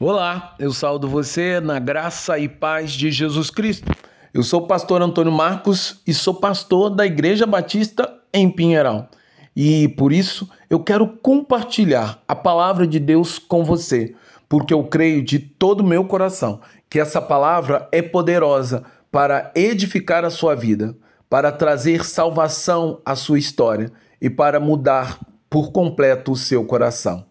Olá, 0.00 0.54
eu 0.60 0.72
saúdo 0.72 1.08
você 1.08 1.58
na 1.58 1.80
graça 1.80 2.38
e 2.38 2.48
paz 2.48 2.92
de 2.92 3.10
Jesus 3.10 3.50
Cristo. 3.50 3.90
Eu 4.32 4.44
sou 4.44 4.62
o 4.62 4.66
pastor 4.68 5.02
Antônio 5.02 5.32
Marcos 5.32 6.00
e 6.06 6.14
sou 6.14 6.34
pastor 6.34 6.88
da 6.88 7.04
Igreja 7.04 7.44
Batista 7.44 8.08
em 8.32 8.48
Pinheiral. 8.48 9.08
E 9.56 9.88
por 9.88 10.12
isso 10.12 10.48
eu 10.70 10.78
quero 10.78 11.08
compartilhar 11.08 12.22
a 12.28 12.36
palavra 12.36 12.86
de 12.86 13.00
Deus 13.00 13.40
com 13.40 13.64
você, 13.64 14.14
porque 14.48 14.72
eu 14.72 14.84
creio 14.84 15.20
de 15.20 15.40
todo 15.40 15.80
o 15.80 15.86
meu 15.86 16.04
coração 16.04 16.60
que 16.88 17.00
essa 17.00 17.20
palavra 17.20 17.88
é 17.90 18.00
poderosa 18.00 18.84
para 19.10 19.50
edificar 19.52 20.24
a 20.24 20.30
sua 20.30 20.54
vida, 20.54 20.94
para 21.28 21.50
trazer 21.50 22.04
salvação 22.04 23.00
à 23.04 23.16
sua 23.16 23.40
história 23.40 23.90
e 24.22 24.30
para 24.30 24.60
mudar 24.60 25.18
por 25.50 25.72
completo 25.72 26.30
o 26.30 26.36
seu 26.36 26.64
coração. 26.64 27.26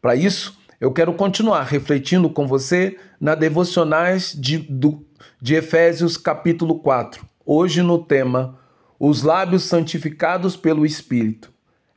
Para 0.00 0.14
isso, 0.14 0.61
eu 0.82 0.90
quero 0.90 1.14
continuar 1.14 1.62
refletindo 1.62 2.28
com 2.28 2.44
você 2.44 2.98
na 3.20 3.36
devocionais 3.36 4.34
de, 4.36 4.58
do, 4.58 5.06
de 5.40 5.54
Efésios 5.54 6.16
capítulo 6.16 6.80
4, 6.80 7.24
hoje 7.46 7.82
no 7.82 8.02
tema 8.02 8.58
Os 8.98 9.22
lábios 9.22 9.62
santificados 9.62 10.56
pelo 10.56 10.84
Espírito, 10.84 11.52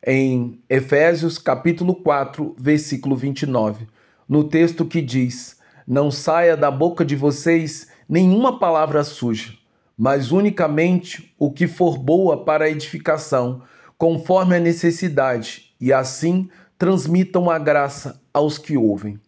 em 0.06 0.62
Efésios 0.70 1.40
capítulo 1.40 1.96
4, 1.96 2.56
versículo 2.60 3.16
29, 3.16 3.88
no 4.30 4.44
texto 4.44 4.86
que 4.86 5.02
diz: 5.02 5.58
Não 5.88 6.12
saia 6.12 6.56
da 6.56 6.70
boca 6.70 7.04
de 7.04 7.16
vocês 7.16 7.88
nenhuma 8.08 8.60
palavra 8.60 9.04
suja, 9.04 9.52
mas 9.98 10.32
unicamente 10.32 11.34
o 11.40 11.52
que 11.52 11.66
for 11.66 11.98
boa 11.98 12.46
para 12.46 12.66
a 12.66 12.70
edificação, 12.70 13.64
conforme 13.98 14.58
a 14.58 14.60
necessidade, 14.60 15.74
e 15.82 15.92
assim 15.92 16.48
transmitam 16.78 17.50
a 17.50 17.58
graça 17.58 18.22
aos 18.34 18.58
que 18.58 18.78
ouvem. 18.78 19.20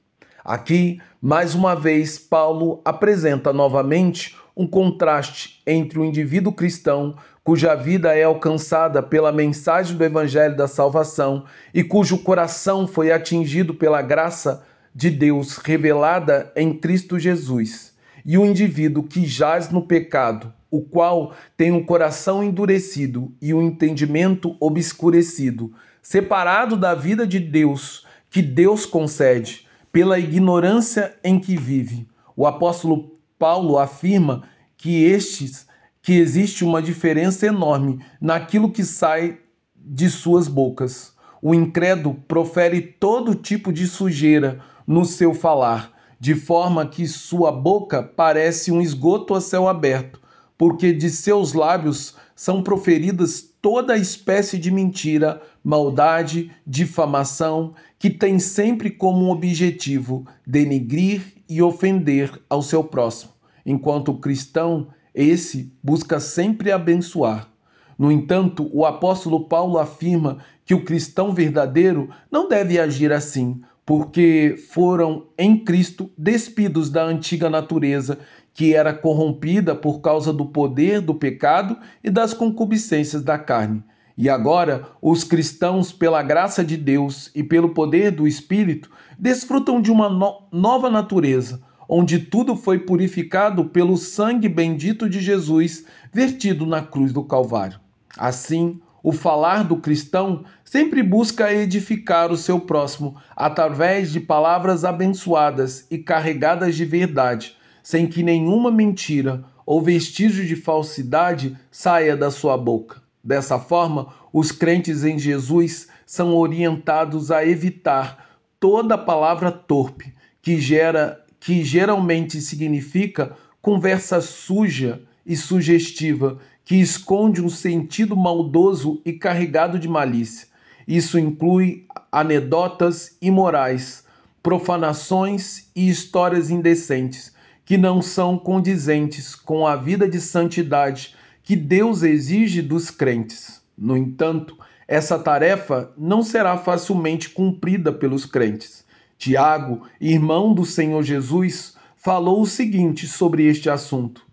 Aqui, 0.43 1.01
mais 1.21 1.53
uma 1.55 1.75
vez, 1.75 2.17
Paulo 2.17 2.81
apresenta 2.85 3.51
novamente 3.51 4.35
um 4.55 4.65
contraste 4.65 5.62
entre 5.67 5.99
o 5.99 6.05
indivíduo 6.05 6.54
cristão, 6.54 7.15
cuja 7.43 7.76
vida 7.76 8.15
é 8.15 8.23
alcançada 8.23 9.04
pela 9.04 9.31
mensagem 9.31 9.95
do 9.95 10.04
Evangelho 10.04 10.55
da 10.55 10.67
Salvação 10.67 11.45
e 11.73 11.84
cujo 11.84 12.17
coração 12.17 12.87
foi 12.87 13.12
atingido 13.12 13.73
pela 13.73 14.01
graça 14.01 14.63
de 14.93 15.09
Deus 15.11 15.57
revelada 15.57 16.51
em 16.55 16.73
Cristo 16.73 17.20
Jesus, 17.20 17.93
e 18.26 18.37
o 18.37 18.45
indivíduo 18.45 19.04
que 19.04 19.26
jaz 19.26 19.70
no 19.70 19.84
pecado, 19.84 20.51
o 20.71 20.82
qual 20.82 21.34
tem 21.55 21.71
o 21.71 21.85
coração 21.85 22.43
endurecido 22.43 23.32
e 23.41 23.54
o 23.54 23.61
entendimento 23.61 24.57
obscurecido, 24.59 25.71
separado 26.01 26.76
da 26.76 26.93
vida 26.93 27.26
de 27.26 27.40
Deus 27.40 28.05
que 28.29 28.41
Deus 28.41 28.85
concede 28.85 29.67
pela 29.91 30.20
ignorância 30.20 31.15
em 31.23 31.39
que 31.39 31.57
vive. 31.57 32.07
O 32.35 32.45
apóstolo 32.45 33.17
Paulo 33.39 33.77
afirma 33.77 34.43
que 34.77 35.04
estes 35.04 35.67
que 36.01 36.13
existe 36.13 36.63
uma 36.63 36.81
diferença 36.81 37.48
enorme 37.48 37.99
naquilo 38.21 38.71
que 38.71 38.84
sai 38.84 39.39
de 39.76 40.09
suas 40.09 40.48
bocas. 40.48 41.13
O 41.41 41.54
incrédulo 41.54 42.15
profere 42.27 42.82
todo 42.82 43.35
tipo 43.35 43.73
de 43.73 43.87
sujeira 43.87 44.59
no 44.85 45.04
seu 45.04 45.34
falar, 45.34 45.91
de 46.20 46.34
forma 46.34 46.85
que 46.85 47.07
sua 47.07 47.51
boca 47.51 48.01
parece 48.01 48.71
um 48.71 48.82
esgoto 48.82 49.35
a 49.35 49.41
céu 49.41 49.67
aberto, 49.67 50.21
porque 50.58 50.91
de 50.91 51.10
seus 51.10 51.54
lábios 51.54 52.16
são 52.36 52.63
proferidas 52.63 53.48
toda 53.62 53.98
espécie 53.98 54.58
de 54.58 54.72
mentira, 54.72 55.41
maldade, 55.63 56.52
difamação, 56.66 57.74
que 58.00 58.10
tem 58.10 58.40
sempre 58.40 58.90
como 58.90 59.32
objetivo 59.32 60.26
denigrir 60.46 61.22
e 61.50 61.62
ofender 61.62 62.32
ao 62.50 62.62
seu 62.62 62.84
próximo, 62.84 63.32
enquanto 63.66 64.09
o 64.09 64.19
cristão, 64.19 64.88
esse 65.13 65.74
busca 65.84 66.19
sempre 66.19 66.72
abençoar. 66.72 67.50
No 67.97 68.12
entanto, 68.12 68.69
o 68.72 68.85
apóstolo 68.85 69.46
Paulo 69.46 69.79
afirma 69.79 70.38
que 70.63 70.75
o 70.75 70.84
cristão 70.84 71.34
verdadeiro 71.34 72.09
não 72.31 72.47
deve 72.47 72.79
agir 72.79 73.12
assim, 73.12 73.62
porque 73.84 74.56
foram 74.69 75.28
em 75.38 75.57
Cristo 75.63 76.12
despidos 76.17 76.90
da 76.90 77.03
antiga 77.03 77.50
natureza 77.50 78.19
que 78.57 78.73
era 78.73 78.91
corrompida 78.91 79.75
por 79.75 80.01
causa 80.01 80.34
do 80.34 80.44
poder 80.44 81.00
do 81.00 81.13
pecado 81.13 81.78
e 82.03 82.09
das 82.09 82.34
concupiscências 82.34 83.22
da 83.22 83.38
carne. 83.38 83.84
E 84.18 84.28
agora, 84.28 84.88
os 85.00 85.23
cristãos, 85.23 85.91
pela 85.91 86.23
graça 86.23 86.66
de 86.66 86.75
Deus 86.75 87.29
e 87.35 87.44
pelo 87.44 87.69
poder 87.69 88.09
do 88.09 88.28
Espírito, 88.28 88.90
desfrutam 89.16 89.79
de 89.79 89.91
uma 89.91 90.09
no 90.09 90.47
nova 90.51 90.90
natureza, 90.90 91.62
onde 91.88 92.17
tudo 92.17 92.56
foi 92.56 92.79
purificado 92.79 93.66
pelo 93.66 93.96
sangue 93.96 94.50
bendito 94.50 95.07
de 95.07 95.19
Jesus 95.19 95.85
vertido 96.12 96.66
na 96.66 96.81
cruz 96.81 97.13
do 97.13 97.23
Calvário. 97.23 97.79
Assim, 98.17 98.81
o 99.03 99.12
falar 99.12 99.66
do 99.66 99.78
cristão 99.78 100.46
sempre 100.66 101.03
busca 101.03 101.53
edificar 101.53 102.31
o 102.31 102.38
seu 102.38 102.59
próximo 102.59 103.16
através 103.35 104.12
de 104.12 104.19
palavras 104.19 104.84
abençoadas 104.84 105.85
e 105.91 106.00
carregadas 106.00 106.75
de 106.75 106.85
verdade, 106.85 107.56
sem 107.87 108.05
que 108.05 108.21
nenhuma 108.21 108.69
mentira 108.69 109.45
ou 109.65 109.81
vestígio 109.81 110.45
de 110.45 110.57
falsidade 110.57 111.57
saia 111.71 112.17
da 112.17 112.29
sua 112.29 112.57
boca. 112.57 113.01
Dessa 113.23 113.57
forma, 113.57 114.13
os 114.33 114.51
crentes 114.51 115.05
em 115.05 115.17
Jesus 115.17 115.87
são 116.05 116.35
orientados 116.35 117.31
a 117.31 117.47
evitar 117.47 118.27
toda 118.59 118.97
palavra 118.97 119.53
torpe 119.53 120.13
que 120.41 120.59
gera 120.59 121.23
que 121.39 121.63
geralmente 121.63 122.41
significa 122.41 123.37
conversa 123.61 124.19
suja 124.19 125.01
e 125.25 125.37
sugestiva 125.37 126.39
que 126.65 126.75
esconde 126.75 127.41
um 127.41 127.47
sentido 127.47 128.17
maldoso 128.17 129.01
e 129.05 129.13
carregado 129.13 129.79
de 129.79 129.87
malícia. 129.87 130.49
Isso 130.85 131.17
inclui 131.17 131.85
anedotas 132.11 133.15
imorais, 133.21 134.03
profanações 134.43 135.69
e 135.73 135.87
histórias 135.87 136.49
indecentes 136.49 137.36
que 137.67 137.78
não 137.78 138.01
são 138.01 138.39
condizentes 138.39 139.35
com 139.35 139.67
a 139.67 139.75
vida 139.75 140.07
de 140.07 140.22
santidade 140.22 141.13
que 141.44 141.53
Deus 141.53 142.01
exige 142.01 142.61
dos 142.61 142.89
crentes. 142.89 143.61
No 143.78 143.97
entanto, 143.97 144.57
essa 144.88 145.19
tarefa 145.19 145.91
não 145.97 146.23
será 146.23 146.57
facilmente 146.57 147.29
cumprida 147.29 147.91
pelos 147.91 148.25
crentes. 148.25 148.85
Tiago, 149.17 149.81
irmão 150.00 150.53
do 150.53 150.63
Senhor 150.63 151.03
Jesus, 151.03 151.75
falou 151.97 152.41
o 152.41 152.45
seguinte 152.47 153.05
sobre 153.05 153.44
este 153.44 153.69
assunto: 153.69 154.25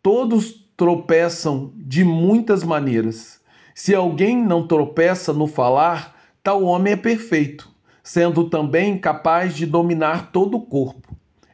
Todos 0.00 0.70
tropeçam 0.76 1.72
de 1.74 2.04
muitas 2.04 2.62
maneiras. 2.62 3.40
Se 3.74 3.92
alguém 3.92 4.40
não 4.40 4.68
tropeça 4.68 5.32
no 5.32 5.48
falar, 5.48 6.14
tal 6.44 6.62
homem 6.62 6.92
é 6.92 6.96
perfeito, 6.96 7.68
sendo 8.04 8.48
também 8.48 8.96
capaz 8.96 9.52
de 9.56 9.66
dominar 9.66 10.30
todo 10.30 10.58
o 10.58 10.62
corpo 10.64 11.09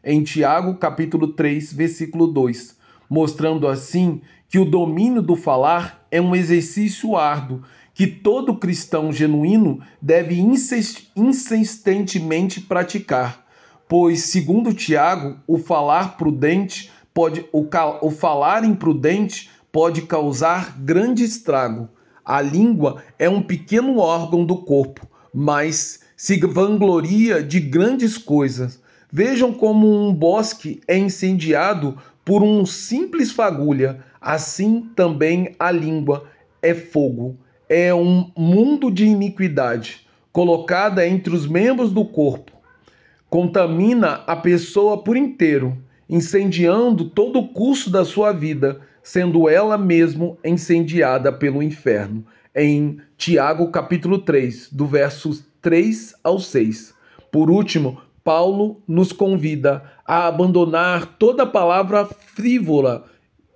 em 0.07 0.23
Tiago, 0.23 0.77
capítulo 0.77 1.33
3, 1.33 1.73
versículo 1.73 2.29
2, 2.29 2.77
mostrando 3.11 3.67
assim 3.67 4.21
que 4.49 4.57
o 4.57 4.65
domínio 4.65 5.21
do 5.21 5.35
falar 5.35 6.07
é 6.13 6.21
um 6.21 6.37
exercício 6.37 7.17
árduo 7.17 7.63
que 7.93 8.07
todo 8.07 8.57
cristão 8.57 9.13
genuíno 9.13 9.81
deve 10.01 10.39
insistentemente 11.17 12.61
praticar, 12.61 13.45
pois, 13.89 14.21
segundo 14.21 14.73
Tiago, 14.73 15.39
o 15.45 15.59
falar 15.59 16.17
prudente 16.17 16.93
pode 17.13 17.45
o, 17.53 17.67
o 18.03 18.11
falar 18.11 18.63
imprudente 18.65 19.51
pode 19.73 20.03
causar 20.03 20.79
grande 20.79 21.25
estrago. 21.25 21.89
A 22.25 22.41
língua 22.41 23.03
é 23.19 23.29
um 23.29 23.43
pequeno 23.43 23.99
órgão 23.99 24.45
do 24.45 24.59
corpo, 24.59 25.09
mas 25.35 26.01
se 26.17 26.39
vangloria 26.39 27.43
de 27.43 27.59
grandes 27.59 28.17
coisas. 28.17 28.81
Vejam 29.11 29.53
como 29.53 29.87
um 29.87 30.13
bosque 30.13 30.81
é 30.89 30.99
incendiado 30.99 31.97
por 32.25 32.43
um 32.43 32.67
simples 32.67 33.31
fagulha, 33.31 34.01
assim 34.21 34.91
também 34.97 35.55
a 35.59 35.71
língua 35.71 36.29
é 36.61 36.75
fogo, 36.75 37.37
é 37.69 37.95
um 37.95 38.31
mundo 38.37 38.91
de 38.91 39.05
iniquidade 39.05 40.07
colocada 40.33 41.07
entre 41.07 41.35
os 41.35 41.47
membros 41.47 41.93
do 41.93 42.05
corpo. 42.05 42.53
Contamina 43.31 44.25
a 44.27 44.37
pessoa 44.37 45.03
por 45.03 45.17
inteiro, 45.17 45.79
incendiando 46.11 47.09
todo 47.09 47.39
o 47.39 47.49
curso 47.49 47.91
da 47.91 48.05
sua 48.05 48.33
vida, 48.33 48.81
sendo 49.03 49.49
ela 49.49 49.79
mesmo 49.79 50.37
incendiada 50.45 51.33
pelo 51.33 51.63
inferno. 51.63 52.27
Em 52.55 52.99
Tiago 53.17 53.71
capítulo 53.71 54.19
3, 54.19 54.71
do 54.73 54.87
versos 54.87 55.45
3 55.63 56.15
ao 56.23 56.39
6. 56.39 56.93
Por 57.31 57.51
último, 57.51 58.01
Paulo 58.27 58.83
nos 58.89 59.13
convida 59.13 59.85
a 60.05 60.27
abandonar 60.27 61.17
toda 61.17 61.47
palavra 61.47 62.05
frívola 62.05 63.07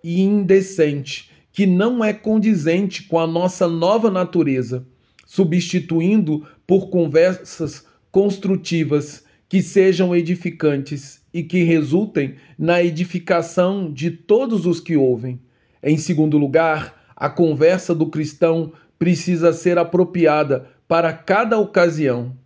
e 0.05 0.21
indecente 0.21 1.29
que 1.53 1.67
não 1.67 2.05
é 2.05 2.13
condizente 2.13 3.03
com 3.03 3.19
a 3.19 3.27
nossa 3.27 3.67
nova 3.67 4.09
natureza, 4.13 4.87
substituindo 5.27 6.47
por 6.69 6.89
conversas 6.89 7.85
construtivas 8.13 9.25
que 9.49 9.61
sejam 9.61 10.15
edificantes 10.15 11.21
e 11.35 11.43
que 11.43 11.65
resultem 11.65 12.37
na 12.57 12.81
edificação 12.81 13.93
de 13.93 14.09
todos 14.09 14.67
os 14.67 14.79
que 14.79 14.97
ouvem. 14.97 15.41
Em 15.83 15.99
segundo 15.99 16.39
lugar, 16.39 17.13
a 17.17 17.29
conversa 17.29 17.93
do 17.93 18.07
cristão 18.07 18.73
precisa 18.97 19.53
ser 19.53 19.79
apropriada 19.79 20.69
para 20.87 21.13
cada 21.13 21.59
ocasião. 21.59 22.37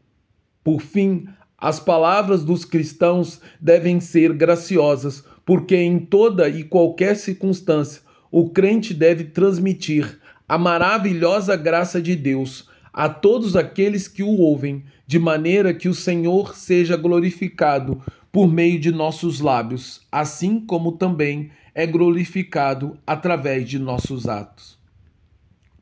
Por 0.62 0.81
fim, 0.81 1.29
as 1.64 1.81
palavras 1.81 2.44
dos 2.44 2.62
cristãos 2.62 3.40
devem 3.58 3.99
ser 3.99 4.34
graciosas, 4.34 5.25
porque 5.46 5.75
em 5.75 5.99
toda 5.99 6.46
e 6.46 6.62
qualquer 6.62 7.16
circunstância 7.16 8.02
o 8.31 8.50
crente 8.50 8.93
deve 8.93 9.25
transmitir 9.25 10.20
a 10.46 10.58
maravilhosa 10.58 11.56
graça 11.56 12.02
de 12.02 12.14
Deus 12.14 12.69
a 12.93 13.08
todos 13.08 13.56
aqueles 13.56 14.06
que 14.06 14.22
o 14.22 14.28
ouvem, 14.28 14.84
de 15.06 15.19
maneira 15.19 15.72
que 15.72 15.88
o 15.88 15.94
Senhor 15.94 16.55
seja 16.55 16.99
glorificado 16.99 17.99
por 18.31 18.46
meio 18.46 18.78
de 18.78 18.93
nossos 18.93 19.40
lábios, 19.40 20.02
assim 20.12 20.61
como 20.61 20.93
também 20.93 21.50
é 21.75 21.87
glorificado 21.87 22.99
através 23.06 23.66
de 23.66 23.78
nossos 23.78 24.28
atos. 24.28 24.78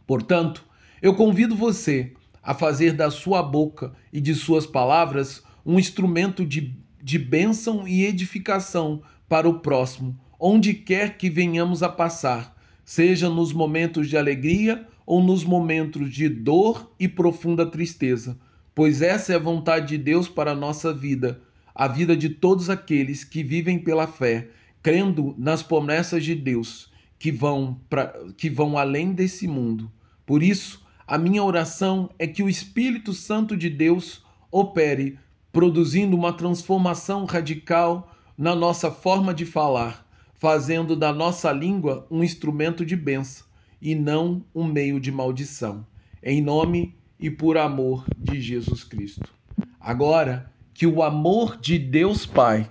Portanto, 0.07 0.65
eu 1.03 1.13
convido 1.13 1.57
você 1.57 2.13
a 2.41 2.55
fazer 2.55 2.93
da 2.93 3.11
sua 3.11 3.43
boca 3.43 3.93
e 4.13 4.21
de 4.21 4.33
suas 4.33 4.65
palavras 4.65 5.43
um 5.65 5.79
instrumento 5.79 6.45
de, 6.45 6.77
de 7.03 7.19
bênção 7.19 7.87
e 7.87 8.05
edificação 8.05 9.03
para 9.29 9.49
o 9.49 9.61
próximo, 9.61 10.19
onde 10.39 10.75
quer 10.75 11.17
que 11.17 11.31
venhamos 11.31 11.83
a 11.83 11.89
passar, 11.89 12.57
seja 12.85 13.29
nos 13.29 13.53
momentos 13.53 14.09
de 14.09 14.17
alegria 14.17 14.87
ou 15.07 15.23
nos 15.23 15.45
momentos 15.45 16.13
de 16.13 16.29
dor 16.29 16.93
e 16.99 17.09
profunda 17.09 17.65
tristeza, 17.65 18.39
pois 18.75 19.03
essa 19.03 19.33
é 19.33 19.37
a 19.37 19.41
vontade 19.41 19.89
de 19.89 19.99
Deus 19.99 20.29
para 20.29 20.53
a 20.53 20.57
nossa 20.57 20.93
vida, 20.93 21.41
a 21.75 21.89
vida 21.89 22.17
de 22.17 22.29
todos 22.29 22.69
aqueles 22.69 23.25
que 23.25 23.43
vivem 23.43 23.79
pela 23.79 24.07
fé, 24.07 24.49
crendo 24.83 25.35
nas 25.39 25.63
promessas 25.63 26.25
de 26.25 26.35
Deus 26.35 26.91
que 27.19 27.31
vão, 27.31 27.81
pra, 27.89 28.13
que 28.37 28.51
vão 28.51 28.77
além 28.77 29.13
desse 29.13 29.47
mundo. 29.47 29.91
Por 30.27 30.43
isso, 30.43 30.85
a 31.07 31.17
minha 31.17 31.45
oração 31.45 32.11
é 32.19 32.27
que 32.27 32.43
o 32.43 32.49
Espírito 32.49 33.13
Santo 33.13 33.57
de 33.57 33.71
Deus 33.71 34.25
opere, 34.51 35.19
produzindo 35.53 36.17
uma 36.17 36.33
transformação 36.33 37.25
radical 37.27 38.11
na 38.37 38.55
nossa 38.55 38.91
forma 38.91 39.35
de 39.35 39.45
falar, 39.45 40.07
fazendo 40.35 40.97
da 40.97 41.13
nossa 41.13 41.53
língua 41.53 42.07
um 42.11 42.25
instrumento 42.25 42.85
de 42.85 42.97
bênção 42.97 43.47
e 43.81 43.95
não 43.95 44.43
um 44.55 44.65
meio 44.65 44.99
de 44.99 45.13
maldição. 45.13 45.87
Em 46.23 46.41
nome 46.41 46.97
e 47.21 47.31
por 47.31 47.59
amor 47.59 48.05
de 48.17 48.41
Jesus 48.41 48.83
Cristo. 48.83 49.29
Agora, 49.79 50.51
que 50.73 50.87
o 50.87 51.03
amor 51.03 51.59
de 51.61 51.79
Deus 51.79 52.25
Pai, 52.25 52.69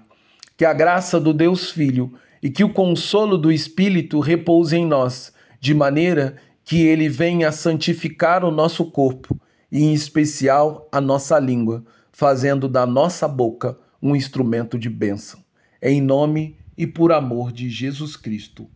que 0.58 0.66
a 0.66 0.74
graça 0.74 1.20
do 1.20 1.34
Deus 1.34 1.70
Filho 1.70 2.14
e 2.42 2.50
que 2.50 2.64
o 2.64 2.74
consolo 2.74 3.38
do 3.38 3.52
Espírito 3.52 4.20
repouse 4.20 4.76
em 4.76 4.86
nós, 4.86 5.32
de 5.60 5.74
maneira 5.74 6.36
que 6.64 6.82
ele 6.82 7.08
venha 7.08 7.52
santificar 7.52 8.44
o 8.44 8.52
nosso 8.52 8.86
corpo 8.86 9.40
e, 9.72 9.84
em 9.84 9.94
especial, 9.94 10.88
a 10.92 11.00
nossa 11.00 11.38
língua, 11.38 11.84
fazendo 12.12 12.68
da 12.68 12.86
nossa 12.86 13.28
boca 13.28 13.78
um 14.02 14.16
instrumento 14.16 14.78
de 14.78 14.90
bênção. 14.90 15.44
Em 15.82 16.02
nome 16.02 16.58
e 16.78 16.86
por 16.86 17.12
amor 17.12 17.52
de 17.52 17.70
Jesus 17.70 18.16
Cristo. 18.16 18.70